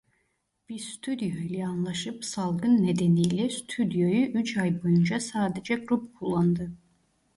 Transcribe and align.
Bir 0.69 0.79
stüdyo 0.79 1.27
ile 1.27 1.67
anlaşıp 1.67 2.25
salgın 2.25 2.83
nedeniyle 2.83 3.49
stüdyoyu 3.49 4.25
üç 4.25 4.57
ay 4.57 4.83
boyunca 4.83 5.19
sadece 5.19 5.75
grup 5.75 6.15
kullandı. 6.19 6.71